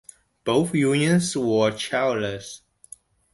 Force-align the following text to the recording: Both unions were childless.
Both 0.45 0.73
unions 0.73 1.37
were 1.37 1.69
childless. 1.77 2.63